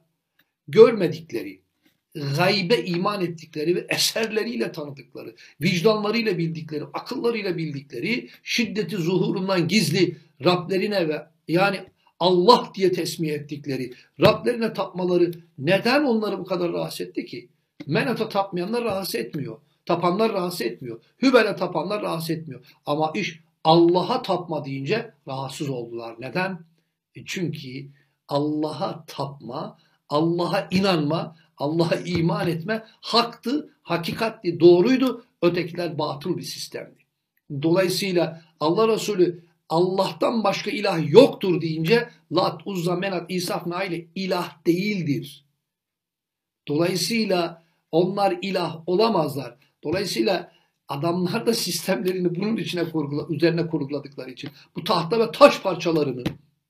görmedikleri, 0.67 1.61
gaybe 2.37 2.85
iman 2.85 3.21
ettikleri 3.21 3.75
ve 3.75 3.85
eserleriyle 3.89 4.71
tanıdıkları, 4.71 5.35
vicdanlarıyla 5.61 6.37
bildikleri, 6.37 6.83
akıllarıyla 6.93 7.57
bildikleri, 7.57 8.29
şiddeti 8.43 8.97
zuhurundan 8.97 9.67
gizli 9.67 10.17
Rablerine 10.45 11.07
ve 11.07 11.27
yani 11.47 11.79
Allah 12.19 12.71
diye 12.75 12.91
tesmih 12.91 13.29
ettikleri, 13.29 13.93
Rablerine 14.21 14.73
tapmaları 14.73 15.31
neden 15.57 16.03
onları 16.03 16.39
bu 16.39 16.45
kadar 16.45 16.73
rahatsız 16.73 17.01
etti 17.01 17.25
ki? 17.25 17.49
Menat'a 17.87 18.29
tapmayanlar 18.29 18.83
rahatsız 18.83 19.15
etmiyor. 19.15 19.57
Tapanlar 19.85 20.33
rahatsız 20.33 20.61
etmiyor. 20.61 21.01
Hübel'e 21.21 21.55
tapanlar 21.55 22.01
rahatsız 22.01 22.29
etmiyor. 22.29 22.65
Ama 22.85 23.11
iş 23.15 23.39
Allah'a 23.63 24.21
tapma 24.21 24.65
deyince 24.65 25.13
rahatsız 25.27 25.69
oldular. 25.69 26.15
Neden? 26.19 26.59
E 27.15 27.25
çünkü 27.25 27.87
Allah'a 28.27 29.05
tapma, 29.05 29.77
Allah'a 30.09 30.67
inanma, 30.71 31.35
Allah'a 31.57 31.95
iman 31.95 32.47
etme 32.47 32.83
haktı, 33.01 33.73
hakikatti, 33.81 34.59
doğruydu. 34.59 35.25
Ötekiler 35.41 35.99
batıl 35.99 36.37
bir 36.37 36.43
sistemdi. 36.43 36.97
Dolayısıyla 37.61 38.41
Allah 38.59 38.87
Resulü 38.87 39.43
Allah'tan 39.69 40.43
başka 40.43 40.71
ilah 40.71 41.11
yoktur 41.11 41.61
deyince 41.61 42.09
Lat, 42.31 42.61
Uzza, 42.65 42.95
Menat, 42.95 43.31
İsaf, 43.31 43.67
Naile 43.67 44.07
ilah 44.15 44.65
değildir. 44.65 45.45
Dolayısıyla 46.67 47.63
onlar 47.91 48.37
ilah 48.41 48.79
olamazlar. 48.85 49.57
Dolayısıyla 49.83 50.51
adamlar 50.87 51.45
da 51.45 51.53
sistemlerini 51.53 52.35
bunun 52.35 52.57
içine 52.57 52.89
kurgula, 52.89 53.27
üzerine 53.29 53.67
kurguladıkları 53.67 54.31
için 54.31 54.49
bu 54.75 54.83
tahta 54.83 55.19
ve 55.19 55.31
taş 55.31 55.61
parçalarını 55.61 56.23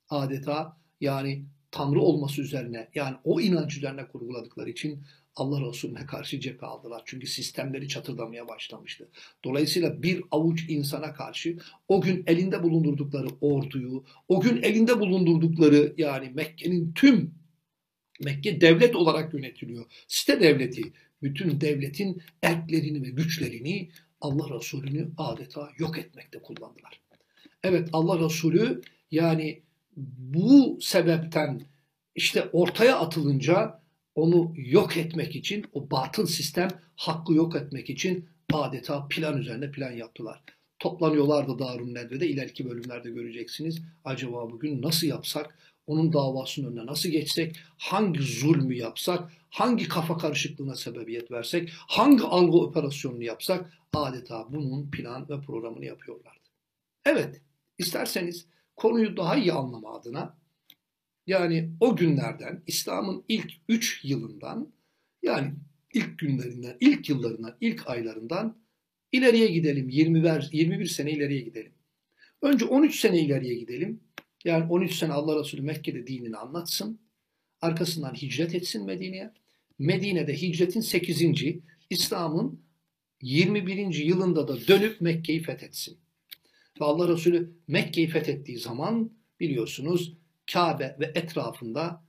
adeta 0.10 0.78
yani 1.02 1.46
Tanrı 1.72 2.02
olması 2.02 2.42
üzerine 2.42 2.90
yani 2.96 3.16
o 3.24 3.42
inanç 3.42 3.78
üzerine 3.78 4.08
kurguladıkları 4.08 4.70
için 4.70 5.04
Allah 5.36 5.70
Resulüne 5.70 6.06
karşı 6.06 6.40
cephe 6.40 6.66
aldılar. 6.66 7.02
Çünkü 7.06 7.28
sistemleri 7.28 7.88
çatırdamaya 7.88 8.48
başlamıştı. 8.48 9.10
Dolayısıyla 9.44 10.04
bir 10.04 10.24
avuç 10.32 10.70
insana 10.70 11.14
karşı 11.14 11.58
o 11.88 12.02
gün 12.02 12.24
elinde 12.28 12.64
bulundurdukları 12.64 13.28
orduyu, 13.42 14.04
o 14.28 14.42
gün 14.42 14.62
elinde 14.62 15.00
bulundurdukları 15.00 15.94
yani 15.98 16.30
Mekke'nin 16.30 16.94
tüm 16.94 17.38
Mekke 18.24 18.62
devlet 18.62 18.96
olarak 18.96 19.34
yönetiliyor. 19.34 19.86
Site 20.08 20.42
devleti. 20.42 20.82
Bütün 21.22 21.62
devletin 21.62 22.22
erklerini 22.42 23.02
ve 23.02 23.10
güçlerini 23.10 23.90
Allah 24.22 24.60
Resulü'nü 24.60 25.12
adeta 25.18 25.70
yok 25.78 25.98
etmekte 25.98 26.40
kullandılar. 26.42 27.02
Evet 27.64 27.90
Allah 27.94 28.26
Resulü 28.26 28.82
yani 29.12 29.62
bu 29.98 30.78
sebepten 30.82 31.62
işte 32.16 32.50
ortaya 32.54 33.00
atılınca 33.00 33.82
onu 34.16 34.54
yok 34.56 34.98
etmek 34.98 35.36
için, 35.36 35.66
o 35.74 35.92
batıl 35.92 36.26
sistem 36.26 36.70
hakkı 36.96 37.34
yok 37.34 37.56
etmek 37.56 37.90
için 37.90 38.30
adeta 38.54 39.08
plan 39.08 39.38
üzerine 39.38 39.72
plan 39.72 39.92
yaptılar. 39.92 40.44
Toplanıyorlardı 40.80 41.60
Darun 41.60 41.94
Nedve'de. 41.94 42.28
ileriki 42.28 42.70
bölümlerde 42.70 43.10
göreceksiniz. 43.10 43.82
Acaba 44.04 44.52
bugün 44.52 44.82
nasıl 44.82 45.08
yapsak, 45.08 45.58
onun 45.88 46.14
davasının 46.14 46.72
önüne 46.72 46.86
nasıl 46.86 47.10
geçsek, 47.10 47.56
hangi 47.78 48.22
zulmü 48.22 48.76
yapsak, 48.76 49.32
hangi 49.50 49.88
kafa 49.88 50.18
karışıklığına 50.18 50.76
sebebiyet 50.76 51.32
versek, 51.32 51.70
hangi 51.74 52.24
algı 52.24 52.58
operasyonunu 52.58 53.24
yapsak 53.24 53.74
adeta 53.94 54.46
bunun 54.50 54.92
plan 54.92 55.30
ve 55.30 55.42
programını 55.42 55.86
yapıyorlardı. 55.86 56.50
Evet, 57.06 57.42
isterseniz 57.78 58.46
konuyu 58.78 59.18
daha 59.18 59.36
iyi 59.36 59.54
anlama 59.54 59.94
adına 59.94 60.38
yani 61.28 61.70
o 61.80 61.96
günlerden 61.96 62.64
İslam'ın 62.68 63.24
ilk 63.28 63.52
3 63.70 64.02
yılından 64.04 64.74
yani 65.22 65.54
ilk 65.94 66.20
günlerinden, 66.20 66.78
ilk 66.80 67.10
yıllarından, 67.10 67.58
ilk 67.62 67.90
aylarından 67.90 68.58
ileriye 69.12 69.48
gidelim. 69.48 69.90
20 69.90 70.24
21 70.52 70.86
sene 70.86 71.12
ileriye 71.12 71.42
gidelim. 71.42 71.72
Önce 72.42 72.66
13 72.66 73.00
sene 73.00 73.20
ileriye 73.20 73.56
gidelim. 73.56 74.00
Yani 74.46 74.72
13 74.72 74.96
sene 74.96 75.14
Allah 75.14 75.40
Resulü 75.40 75.62
Mekke'de 75.62 76.08
dinini 76.08 76.38
anlatsın. 76.38 77.00
Arkasından 77.62 78.14
hicret 78.14 78.56
etsin 78.56 78.86
Medine'ye. 78.86 79.34
Medine'de 79.80 80.42
hicretin 80.42 80.82
8. 80.82 81.24
İslam'ın 81.90 82.62
21. 83.22 83.96
yılında 83.96 84.48
da 84.48 84.68
dönüp 84.68 85.02
Mekke'yi 85.02 85.44
fethetsin. 85.44 85.98
Ve 86.82 86.86
Allah 86.86 87.08
Resulü 87.08 87.52
Mekke'yi 87.68 88.08
fethettiği 88.08 88.58
zaman 88.58 89.12
biliyorsunuz 89.40 90.14
Kabe 90.54 90.98
ve 91.00 91.12
etrafında 91.16 92.04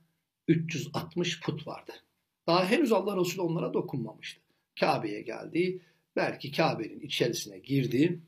360 0.47 1.41
put 1.41 1.67
vardı. 1.67 1.91
Daha 2.47 2.69
henüz 2.69 2.91
Allah 2.91 3.17
Resulü 3.17 3.41
onlara 3.41 3.73
dokunmamıştı. 3.73 4.41
Kabe'ye 4.79 5.21
geldi. 5.21 5.81
Belki 6.15 6.51
Kabe'nin 6.51 6.99
içerisine 6.99 7.59
girdi. 7.59 8.19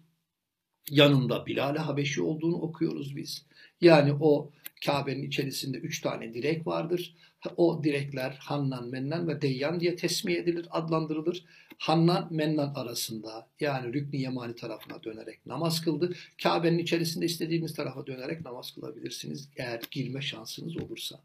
Yanında 0.89 1.45
Bilal-i 1.45 1.79
Habeşi 1.79 2.21
olduğunu 2.21 2.55
okuyoruz 2.55 3.15
biz. 3.15 3.45
Yani 3.81 4.13
o 4.19 4.51
Kabe'nin 4.85 5.23
içerisinde 5.23 5.77
üç 5.77 6.01
tane 6.01 6.33
direk 6.33 6.67
vardır. 6.67 7.15
O 7.57 7.83
direkler 7.83 8.37
Hannan, 8.39 8.89
Mennan 8.89 9.27
ve 9.27 9.41
Deyyan 9.41 9.79
diye 9.79 9.95
tesmih 9.95 10.35
edilir, 10.35 10.67
adlandırılır. 10.69 11.45
Hannan, 11.80 12.28
Mennan 12.30 12.72
arasında 12.74 13.46
yani 13.60 13.92
Rükni 13.92 14.20
Yemani 14.20 14.54
tarafına 14.54 15.02
dönerek 15.02 15.46
namaz 15.46 15.80
kıldı. 15.80 16.14
Kabe'nin 16.42 16.78
içerisinde 16.78 17.26
istediğiniz 17.26 17.74
tarafa 17.74 18.06
dönerek 18.06 18.44
namaz 18.44 18.74
kılabilirsiniz 18.74 19.48
eğer 19.56 19.80
girme 19.90 20.22
şansınız 20.22 20.76
olursa. 20.76 21.20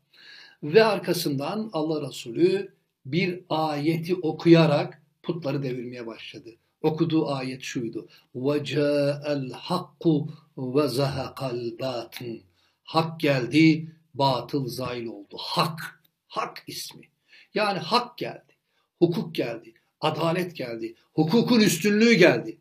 Ve 0.63 0.83
arkasından 0.83 1.69
Allah 1.73 2.07
Resulü 2.07 2.73
bir 3.05 3.39
ayeti 3.49 4.15
okuyarak 4.15 5.01
putları 5.23 5.63
devirmeye 5.63 6.07
başladı. 6.07 6.49
Okuduğu 6.81 7.27
ayet 7.27 7.61
şuydu. 7.61 8.07
وَجَاءَ 8.35 9.23
الْحَقُّ 9.23 10.27
وَزَهَقَ 10.57 11.35
الْبَاطِنِ 11.35 12.41
Hak 12.83 13.19
geldi, 13.19 13.91
batıl 14.13 14.67
zail 14.67 15.05
oldu. 15.05 15.37
Hak, 15.37 16.01
hak 16.27 16.63
ismi. 16.67 17.09
Yani 17.53 17.79
hak 17.79 18.17
geldi, 18.17 18.53
hukuk 18.99 19.35
geldi, 19.35 19.73
adalet 20.00 20.56
geldi, 20.56 20.94
hukukun 21.14 21.60
üstünlüğü 21.60 22.14
geldi. 22.14 22.58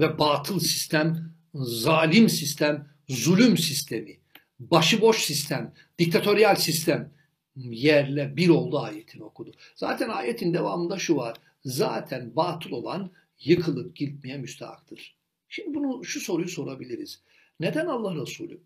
Ve 0.00 0.18
batıl 0.18 0.60
sistem, 0.60 1.34
zalim 1.54 2.28
sistem, 2.28 2.88
zulüm 3.08 3.56
sistemi, 3.56 4.20
başıboş 4.58 5.24
sistem, 5.24 5.74
diktatöryal 5.98 6.54
sistem 6.54 7.12
yerle 7.56 8.36
bir 8.36 8.48
oldu 8.48 8.78
ayetini 8.78 9.24
okudu. 9.24 9.52
Zaten 9.74 10.08
ayetin 10.08 10.54
devamında 10.54 10.98
şu 10.98 11.16
var. 11.16 11.36
Zaten 11.64 12.36
batıl 12.36 12.70
olan 12.70 13.10
yıkılıp 13.40 13.96
gitmeye 13.96 14.38
müstahaktır. 14.38 15.16
Şimdi 15.48 15.74
bunu 15.74 16.04
şu 16.04 16.20
soruyu 16.20 16.48
sorabiliriz. 16.48 17.22
Neden 17.60 17.86
Allah 17.86 18.22
Resulü 18.22 18.60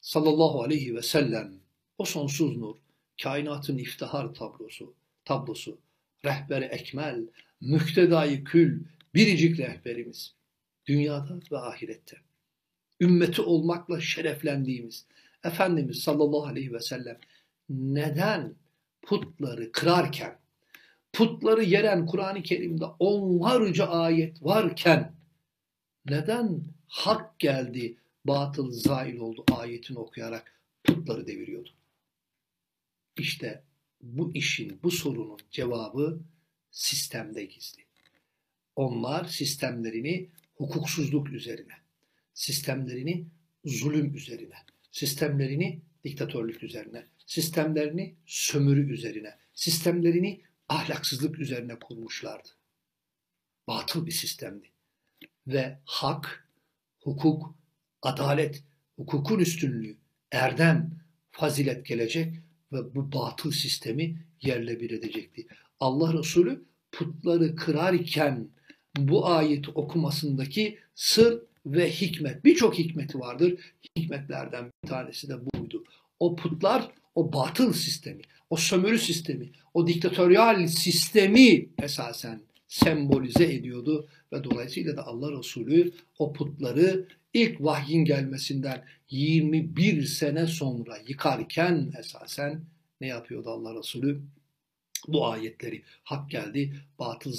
sallallahu 0.00 0.62
aleyhi 0.62 0.94
ve 0.94 1.02
sellem 1.02 1.54
o 1.98 2.04
sonsuz 2.04 2.56
nur, 2.56 2.76
kainatın 3.22 3.78
iftihar 3.78 4.34
tablosu, 4.34 4.94
tablosu, 5.24 5.78
rehberi 6.24 6.64
ekmel, 6.64 7.26
müktedayı 7.60 8.44
kül, 8.44 8.84
biricik 9.14 9.58
rehberimiz 9.58 10.34
dünyada 10.86 11.40
ve 11.52 11.58
ahirette. 11.58 12.16
Ümmeti 13.00 13.42
olmakla 13.42 14.00
şereflendiğimiz 14.00 15.06
Efendimiz 15.44 15.98
sallallahu 15.98 16.46
aleyhi 16.46 16.72
ve 16.72 16.80
sellem 16.80 17.18
neden 17.68 18.54
putları 19.02 19.72
kırarken, 19.72 20.38
putları 21.12 21.64
yeren 21.64 22.06
Kur'an-ı 22.06 22.42
Kerim'de 22.42 22.84
onlarca 22.84 23.86
ayet 23.86 24.42
varken 24.42 25.14
neden 26.10 26.64
hak 26.88 27.38
geldi, 27.38 27.96
batıl 28.24 28.70
zail 28.70 29.18
oldu 29.18 29.44
ayetini 29.52 29.98
okuyarak 29.98 30.60
putları 30.84 31.26
deviriyordu? 31.26 31.70
İşte 33.16 33.62
bu 34.12 34.34
işin, 34.34 34.80
bu 34.82 34.90
sorunun 34.90 35.38
cevabı 35.50 36.20
sistemde 36.70 37.44
gizli. 37.44 37.82
Onlar 38.76 39.24
sistemlerini 39.24 40.28
hukuksuzluk 40.54 41.32
üzerine, 41.32 41.72
sistemlerini 42.34 43.26
zulüm 43.64 44.14
üzerine, 44.14 44.54
sistemlerini 44.92 45.80
diktatörlük 46.04 46.62
üzerine, 46.62 47.06
sistemlerini 47.26 48.14
sömürü 48.26 48.92
üzerine, 48.92 49.38
sistemlerini 49.54 50.40
ahlaksızlık 50.68 51.38
üzerine 51.38 51.78
kurmuşlardı. 51.78 52.48
Batıl 53.68 54.06
bir 54.06 54.12
sistemdi. 54.12 54.66
Ve 55.46 55.78
hak, 55.84 56.48
hukuk, 56.98 57.54
adalet, 58.02 58.62
hukukun 58.96 59.38
üstünlüğü, 59.38 59.96
erdem, 60.32 61.00
fazilet 61.30 61.86
gelecek 61.86 62.45
ve 62.76 62.94
bu 62.94 63.12
batıl 63.12 63.50
sistemi 63.50 64.18
yerle 64.42 64.80
bir 64.80 64.90
edecekti. 64.90 65.46
Allah 65.80 66.18
Resulü 66.18 66.64
putları 66.92 67.56
kırarken 67.56 68.48
bu 68.98 69.26
ayeti 69.26 69.70
okumasındaki 69.70 70.78
sır 70.94 71.42
ve 71.66 71.90
hikmet, 71.90 72.44
birçok 72.44 72.78
hikmeti 72.78 73.18
vardır. 73.18 73.54
Hikmetlerden 73.96 74.70
bir 74.84 74.88
tanesi 74.88 75.28
de 75.28 75.34
buydu. 75.40 75.84
O 76.20 76.36
putlar 76.36 76.90
o 77.14 77.32
batıl 77.32 77.72
sistemi, 77.72 78.22
o 78.50 78.56
sömürü 78.56 78.98
sistemi, 78.98 79.50
o 79.74 79.86
diktatöryal 79.86 80.66
sistemi 80.66 81.68
esasen 81.82 82.40
sembolize 82.68 83.54
ediyordu 83.54 84.08
ve 84.32 84.44
dolayısıyla 84.44 84.96
da 84.96 85.06
Allah 85.06 85.38
Resulü 85.38 85.92
o 86.18 86.32
putları 86.32 87.08
ilk 87.34 87.60
vahyin 87.60 88.04
gelmesinden 88.04 88.84
21 89.10 90.04
sene 90.04 90.46
sonra 90.46 90.96
yıkarken 91.08 91.92
esasen 91.98 92.60
ne 93.00 93.06
yapıyordu 93.06 93.50
Allah 93.50 93.74
Resulü? 93.74 94.22
Bu 95.08 95.26
ayetleri 95.26 95.82
hak 96.04 96.30
geldi, 96.30 96.74
batıl 96.98 97.32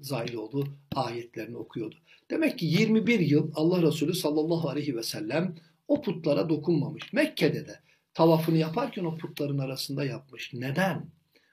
zahil 0.00 0.34
oldu 0.34 0.68
ayetlerini 0.94 1.56
okuyordu. 1.56 1.96
Demek 2.30 2.58
ki 2.58 2.66
21 2.66 3.20
yıl 3.20 3.50
Allah 3.54 3.82
Resulü 3.82 4.14
sallallahu 4.14 4.68
aleyhi 4.68 4.96
ve 4.96 5.02
sellem 5.02 5.54
o 5.88 6.02
putlara 6.02 6.48
dokunmamış. 6.48 7.12
Mekke'de 7.12 7.66
de 7.66 7.80
tavafını 8.14 8.58
yaparken 8.58 9.04
o 9.04 9.16
putların 9.16 9.58
arasında 9.58 10.04
yapmış. 10.04 10.54
Neden? 10.54 11.06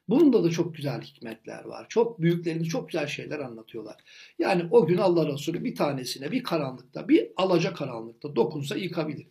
Bunda 0.10 0.44
da 0.44 0.50
çok 0.50 0.76
güzel 0.76 1.02
hikmetler 1.02 1.66
var. 1.66 1.86
Çok 1.90 2.22
büyüklerimiz 2.22 2.68
çok 2.68 2.90
güzel 2.90 3.08
şeyler 3.08 3.40
anlatıyorlar. 3.40 3.96
Yani 4.40 4.68
o 4.72 4.86
gün 4.86 4.98
Allah 4.98 5.28
Resulü 5.28 5.64
bir 5.64 5.76
tanesine 5.76 6.32
bir 6.32 6.44
karanlıkta, 6.44 7.10
bir 7.10 7.28
alaca 7.38 7.74
karanlıkta 7.74 8.36
dokunsa 8.36 8.76
yıkabilir. 8.76 9.28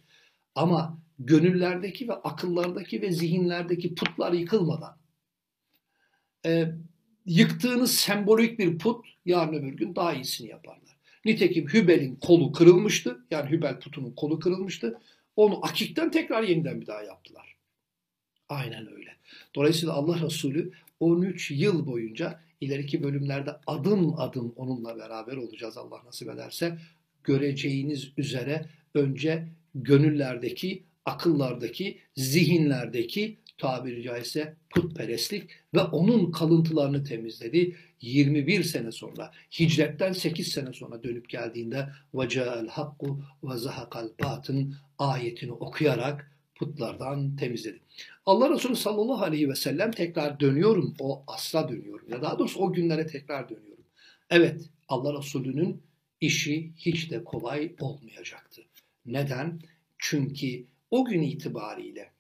Ama 0.55 0.99
gönüllerdeki 1.21 2.09
ve 2.09 2.13
akıllardaki 2.13 3.03
ve 3.03 3.13
zihinlerdeki 3.13 3.95
putlar 3.95 4.33
yıkılmadan 4.33 4.97
e, 6.47 6.73
yıktığınız 7.27 7.95
sembolik 7.95 8.59
bir 8.59 8.79
put 8.79 9.07
yarın 9.25 9.55
öbür 9.55 9.73
gün 9.73 9.95
daha 9.95 10.15
iyisini 10.15 10.49
yaparlar. 10.49 10.97
Nitekim 11.25 11.69
Hübel'in 11.69 12.17
kolu 12.17 12.53
kırılmıştı. 12.53 13.25
Yani 13.31 13.51
Hübel 13.51 13.81
putunun 13.81 14.13
kolu 14.13 14.39
kırılmıştı. 14.39 15.01
Onu 15.37 15.65
akikten 15.67 16.11
tekrar 16.11 16.43
yeniden 16.43 16.81
bir 16.81 16.87
daha 16.87 17.03
yaptılar. 17.03 17.57
Aynen 18.49 18.93
öyle. 18.93 19.11
Dolayısıyla 19.55 19.95
Allah 19.95 20.21
Resulü 20.21 20.73
13 21.01 21.51
yıl 21.51 21.87
boyunca 21.87 22.41
ileriki 22.61 23.03
bölümlerde 23.03 23.51
adım 23.67 24.21
adım 24.21 24.53
onunla 24.57 24.99
beraber 24.99 25.37
olacağız 25.37 25.77
Allah 25.77 26.05
nasip 26.05 26.29
ederse. 26.29 26.79
Göreceğiniz 27.25 28.13
üzere 28.17 28.67
önce 28.95 29.49
gönüllerdeki, 29.75 30.85
akıllardaki, 31.11 31.99
zihinlerdeki 32.17 33.39
tabiri 33.59 34.03
caizse 34.03 34.57
putperestlik 34.71 35.51
ve 35.75 35.81
onun 35.81 36.31
kalıntılarını 36.31 37.05
temizledi. 37.05 37.77
21 38.01 38.63
sene 38.63 38.93
sonra 38.93 39.33
hicretten 39.61 40.13
8 40.13 40.49
sene 40.49 40.73
sonra 40.73 41.03
dönüp 41.03 41.29
geldiğinde 41.29 41.89
hakku 42.69 43.23
ve 43.45 43.57
zahakal 43.57 44.09
batın 44.23 44.75
ayetini 44.99 45.53
okuyarak 45.53 46.31
putlardan 46.55 47.37
temizledi. 47.37 47.81
Allah 48.27 48.51
Resulü 48.51 48.77
sallallahu 48.77 49.25
aleyhi 49.25 49.49
ve 49.49 49.55
sellem 49.55 49.91
tekrar 49.91 50.41
dönüyorum 50.41 50.95
o 51.01 51.25
asra 51.27 51.69
dönüyorum 51.69 52.11
ya 52.11 52.23
daha 52.23 52.39
doğrusu 52.39 52.61
o 52.61 52.73
günlere 52.73 53.07
tekrar 53.07 53.49
dönüyorum. 53.49 53.85
Evet 54.31 54.61
Allah 54.89 55.19
Resulü'nün 55.19 55.83
işi 56.21 56.73
hiç 56.77 57.11
de 57.11 57.25
kolay 57.25 57.75
olmayacaktı. 57.81 58.63
Neden? 59.07 59.61
Çünkü 59.99 60.65
o 60.91 61.05
gün 61.05 61.23
itibariyle 61.23 62.11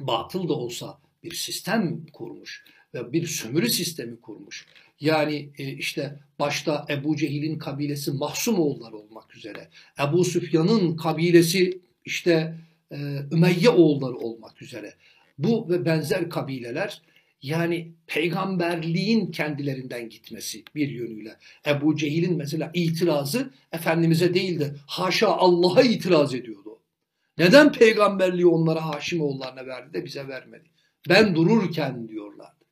batıl 0.00 0.48
da 0.48 0.52
olsa 0.52 1.00
bir 1.22 1.34
sistem 1.34 2.06
kurmuş 2.12 2.64
ve 2.94 3.12
bir 3.12 3.26
sömürü 3.26 3.68
sistemi 3.68 4.20
kurmuş. 4.20 4.66
Yani 5.00 5.50
e, 5.58 5.72
işte 5.72 6.20
başta 6.38 6.86
Ebu 6.90 7.16
Cehil'in 7.16 7.58
kabilesi 7.58 8.12
Mahsumoğulları 8.12 8.96
olmak 8.96 9.36
üzere, 9.36 9.68
Ebu 10.00 10.24
Süfyan'ın 10.24 10.96
kabilesi 10.96 11.80
işte 12.04 12.58
e, 12.90 12.96
Ümeyye 13.32 13.70
oğulları 13.70 14.16
olmak 14.16 14.62
üzere. 14.62 14.94
Bu 15.38 15.68
ve 15.68 15.84
benzer 15.84 16.30
kabileler 16.30 17.02
yani 17.42 17.92
peygamberliğin 18.06 19.30
kendilerinden 19.30 20.08
gitmesi 20.08 20.64
bir 20.74 20.88
yönüyle. 20.88 21.36
Ebu 21.66 21.96
Cehil'in 21.96 22.36
mesela 22.36 22.70
itirazı 22.74 23.50
Efendimiz'e 23.72 24.34
değil 24.34 24.60
de 24.60 24.74
haşa 24.86 25.28
Allah'a 25.28 25.82
itiraz 25.82 26.34
ediyordu. 26.34 26.69
Neden 27.40 27.72
peygamberliği 27.72 28.46
onlara 28.46 28.86
Haşim 28.86 29.20
oğullarına 29.20 29.66
verdi 29.66 29.92
de 29.92 30.04
bize 30.04 30.28
vermedi? 30.28 30.64
Ben 31.08 31.34
dururken 31.34 32.08
diyorlardı. 32.08 32.64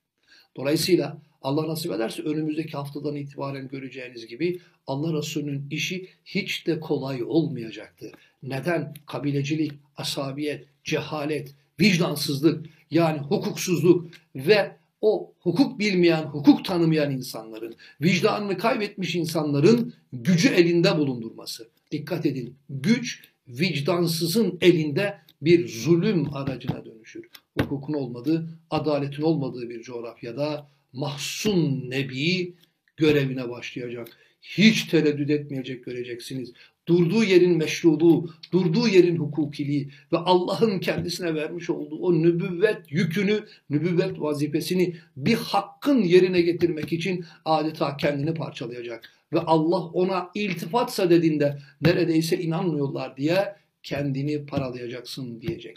Dolayısıyla 0.57 1.23
Allah 1.43 1.69
nasip 1.69 1.93
ederse 1.93 2.23
önümüzdeki 2.23 2.73
haftadan 2.73 3.17
itibaren 3.17 3.69
göreceğiniz 3.69 4.27
gibi 4.27 4.61
Allah 4.87 5.19
Resulü'nün 5.19 5.67
işi 5.71 6.09
hiç 6.25 6.67
de 6.67 6.81
kolay 6.81 7.23
olmayacaktı. 7.23 8.13
Neden? 8.43 8.95
Kabilecilik, 9.07 9.73
asabiyet, 9.97 10.67
cehalet, 10.85 11.55
vicdansızlık 11.81 12.67
yani 12.91 13.19
hukuksuzluk 13.19 14.11
ve 14.35 14.77
o 15.01 15.33
hukuk 15.41 15.79
bilmeyen, 15.79 16.23
hukuk 16.23 16.65
tanımayan 16.65 17.11
insanların, 17.11 17.75
vicdanını 18.01 18.59
kaybetmiş 18.59 19.15
insanların 19.15 19.95
gücü 20.13 20.49
elinde 20.49 20.99
bulundurması. 20.99 21.69
Dikkat 21.93 22.27
edin, 22.27 22.57
güç 22.69 23.29
vicdansızın 23.49 24.59
elinde 24.61 25.19
bir 25.43 25.69
zulüm 25.69 26.35
aracına 26.35 26.85
dönüşür. 26.85 27.29
Hukukun 27.61 27.95
olmadığı, 27.95 28.49
adaletin 28.71 29.23
olmadığı 29.23 29.69
bir 29.69 29.83
coğrafyada 29.83 30.69
mahzun 30.93 31.91
nebi 31.91 32.55
görevine 32.97 33.49
başlayacak. 33.51 34.09
Hiç 34.43 34.85
tereddüt 34.85 35.31
etmeyecek 35.31 35.85
göreceksiniz. 35.85 36.53
Durduğu 36.89 37.25
yerin 37.25 37.57
meşruluğu, 37.57 38.31
durduğu 38.53 38.89
yerin 38.89 39.17
hukukiliği 39.17 39.91
ve 40.13 40.17
Allah'ın 40.19 40.79
kendisine 40.79 41.35
vermiş 41.35 41.71
olduğu 41.71 41.99
o 41.99 42.15
nübüvvet 42.15 42.93
yükünü, 42.93 43.45
nübüvvet 43.71 44.21
vazifesini 44.21 44.97
bir 45.17 45.35
hakkın 45.35 46.03
yerine 46.03 46.41
getirmek 46.41 46.93
için 46.93 47.25
adeta 47.45 47.97
kendini 47.97 48.35
parçalayacak 48.35 49.11
ve 49.33 49.41
Allah 49.41 49.85
ona 49.85 50.31
iltifatsa 50.35 51.11
dediğinde 51.11 51.59
neredeyse 51.81 52.41
inanmıyorlar 52.41 53.17
diye 53.17 53.55
kendini 53.83 54.47
paralayacaksın 54.47 55.41
diyecek. 55.41 55.77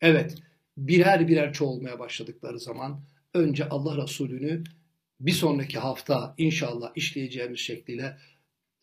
Evet, 0.00 0.34
birer 0.76 1.28
birer 1.28 1.52
çoğulmaya 1.52 1.98
başladıkları 1.98 2.60
zaman 2.60 3.00
önce 3.34 3.68
Allah 3.68 4.02
Resulü'nü 4.02 4.64
bir 5.20 5.32
sonraki 5.32 5.78
hafta 5.78 6.34
inşallah 6.38 6.92
işleyeceğimiz 6.94 7.58
şekliyle 7.58 8.16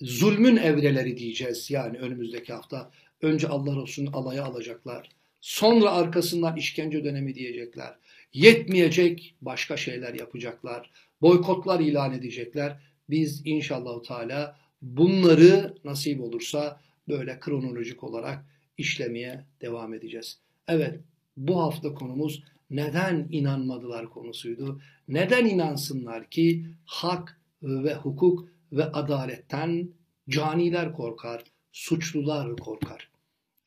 zulmün 0.04 0.58
evreleri 0.58 1.18
diyeceğiz. 1.18 1.72
Yani 1.72 1.98
önümüzdeki 1.98 2.54
hafta 2.54 2.92
önce 3.22 3.48
Allah 3.48 3.84
Resulü'nü 3.84 4.10
alaya 4.10 4.44
alacaklar. 4.44 5.10
Sonra 5.42 5.92
arkasından 5.92 6.58
işkence 6.58 7.04
dönemi 7.04 7.36
diyecekler. 7.36 7.96
Yetmeyecek 8.34 9.36
başka 9.42 9.78
şeyler 9.78 10.14
yapacaklar. 10.14 10.92
Boykotlar 11.22 11.80
ilan 11.80 12.14
edecekler. 12.14 12.80
Biz 13.10 13.42
inşallah 13.46 14.04
Teala 14.04 14.58
bunları 14.82 15.76
nasip 15.84 16.22
olursa 16.22 16.82
böyle 17.08 17.40
kronolojik 17.40 18.04
olarak 18.04 18.46
işlemeye 18.78 19.46
devam 19.62 19.94
edeceğiz. 19.94 20.40
Evet 20.68 21.00
bu 21.38 21.62
hafta 21.62 21.94
konumuz 21.94 22.44
neden 22.70 23.28
inanmadılar 23.32 24.10
konusuydu. 24.10 24.82
Neden 25.08 25.46
inansınlar 25.46 26.30
ki 26.30 26.66
hak 26.86 27.42
ve 27.64 27.96
hukuk 27.96 28.48
ve 28.74 28.84
adaletten 28.84 29.90
caniler 30.30 30.94
korkar, 30.94 31.44
suçlular 31.72 32.56
korkar. 32.56 33.10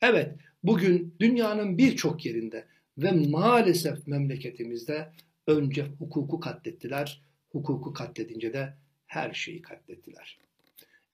Evet, 0.01 0.35
bugün 0.63 1.15
dünyanın 1.19 1.77
birçok 1.77 2.25
yerinde 2.25 2.65
ve 2.97 3.11
maalesef 3.11 4.07
memleketimizde 4.07 5.11
önce 5.47 5.85
hukuku 5.99 6.39
katlettiler, 6.39 7.21
hukuku 7.49 7.93
katledince 7.93 8.53
de 8.53 8.73
her 9.05 9.33
şeyi 9.33 9.61
katlettiler. 9.61 10.39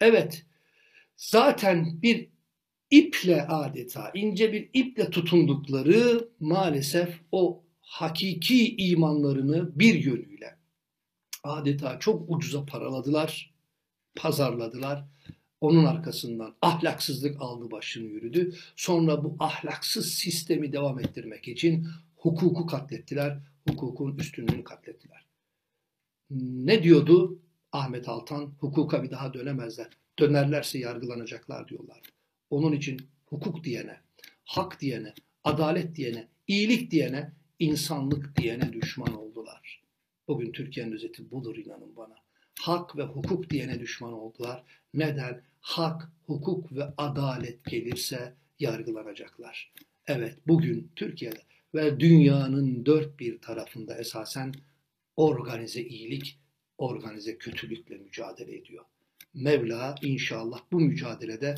Evet, 0.02 0.46
zaten 1.16 2.02
bir 2.02 2.30
iple 2.92 3.48
adeta, 3.48 4.12
ince 4.14 4.54
bir 4.54 4.70
iple 4.74 5.10
tutundukları 5.10 6.30
maalesef 6.40 7.20
o 7.32 7.64
hakiki 7.82 8.76
imanlarını 8.76 9.80
bir 9.80 9.94
yönüyle 9.94 10.58
adeta 11.44 12.00
çok 12.00 12.30
ucuza 12.30 12.66
paraladılar, 12.66 13.53
pazarladılar. 14.16 15.06
Onun 15.62 15.86
arkasından 15.86 16.56
ahlaksızlık 16.62 17.42
aldı 17.42 17.72
başını 17.72 18.08
yürüdü. 18.08 18.54
Sonra 18.76 19.24
bu 19.24 19.36
ahlaksız 19.40 20.14
sistemi 20.14 20.74
devam 20.74 21.00
ettirmek 21.00 21.48
için 21.48 21.88
hukuku 22.16 22.66
katlettiler, 22.66 23.40
hukukun 23.70 24.18
üstünlüğünü 24.18 24.64
katlettiler. 24.64 25.26
Ne 26.30 26.84
diyordu 26.84 27.40
Ahmet 27.72 28.10
Altan? 28.10 28.54
Hukuka 28.60 29.04
bir 29.04 29.12
daha 29.12 29.34
dönemezler. 29.34 29.88
Dönerlerse 30.20 30.80
yargılanacaklar 30.80 31.68
diyorlar. 31.68 32.02
Onun 32.50 32.72
için 32.72 33.02
hukuk 33.26 33.64
diyene, 33.64 33.98
hak 34.46 34.82
diyene, 34.82 35.14
adalet 35.44 35.96
diyene, 35.96 36.28
iyilik 36.48 36.92
diyene, 36.92 37.32
insanlık 37.60 38.36
diyene 38.38 38.74
düşman 38.74 39.16
oldular. 39.16 39.84
Bugün 40.28 40.52
Türkiye'nin 40.52 40.92
özeti 40.92 41.32
budur 41.32 41.56
inanın 41.56 41.96
bana. 41.96 42.23
Hak 42.60 42.98
ve 42.98 43.04
hukuk 43.04 43.50
diyene 43.50 43.80
düşman 43.80 44.14
oldular. 44.14 44.64
Neden? 44.94 45.42
Hak, 45.62 46.12
hukuk 46.26 46.72
ve 46.72 46.84
adalet 46.98 47.66
gelirse 47.66 48.34
yargılanacaklar. 48.60 49.74
Evet 50.08 50.38
bugün 50.48 50.92
Türkiye'de 50.96 51.42
ve 51.76 52.00
dünyanın 52.00 52.86
dört 52.86 53.20
bir 53.20 53.42
tarafında 53.42 53.98
esasen 53.98 54.54
organize 55.16 55.82
iyilik, 55.82 56.40
organize 56.78 57.38
kötülükle 57.38 57.98
mücadele 57.98 58.58
ediyor. 58.58 58.86
Mevla 59.34 59.96
inşallah 60.02 60.60
bu 60.72 60.80
mücadelede 60.80 61.56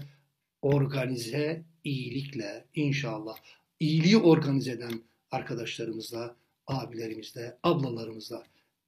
organize 0.61 1.63
iyilikle 1.83 2.65
inşallah 2.75 3.35
iyiliği 3.79 4.17
organize 4.17 4.71
eden 4.71 5.01
arkadaşlarımızla, 5.31 6.35
abilerimizle, 6.67 7.57
ablalarımızla 7.63 8.43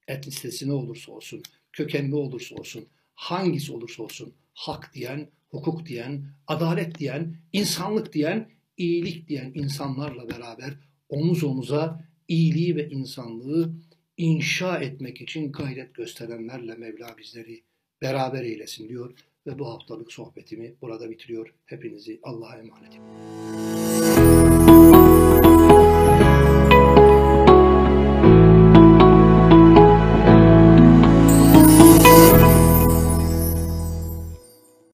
etnisitesi 0.08 0.68
ne 0.68 0.74
olursa 0.74 1.12
olsun, 1.12 1.44
kökeni 1.78 2.12
ne 2.12 2.16
olursa 2.16 2.56
olsun, 2.56 2.86
hangisi 3.16 3.72
olursa 3.72 4.04
olsun 4.04 4.34
hak 4.54 4.94
diyen, 4.94 5.30
hukuk 5.50 5.86
diyen, 5.86 6.26
adalet 6.48 7.00
diyen, 7.00 7.36
insanlık 7.54 8.14
diyen, 8.14 8.50
iyilik 8.78 9.28
diyen 9.28 9.52
insanlarla 9.56 10.30
beraber 10.30 10.74
omuz 11.10 11.44
omuza 11.44 12.04
iyiliği 12.28 12.76
ve 12.76 12.90
insanlığı 12.90 13.74
inşa 14.18 14.78
etmek 14.78 15.22
için 15.22 15.52
gayret 15.52 15.94
gösterenlerle 15.94 16.76
Mevla 16.76 17.18
bizleri 17.18 17.64
beraber 18.02 18.44
eylesin 18.44 18.90
diyor 18.90 19.14
ve 19.48 19.60
bu 19.60 19.70
haftalık 19.70 20.12
sohbetimi 20.12 20.76
burada 20.82 21.10
bitiriyor. 21.10 21.54
Hepinizi 21.66 22.20
Allah'a 22.24 22.58
emanet 22.58 22.90
ediyorum. 22.90 23.67